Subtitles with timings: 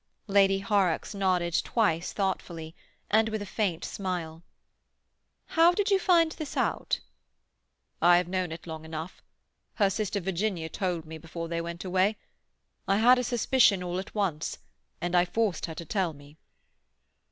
[0.25, 2.73] Lady Horrocks nodded twice thoughtfully,
[3.11, 4.41] and with a faint smile.
[5.49, 7.01] "How did you find this out?"
[8.01, 9.21] "I have known it long enough.
[9.75, 12.17] Her sister Virginia told me before they went away.
[12.87, 14.57] I had a suspicion all at once,
[14.99, 16.39] and I forced her to tell me."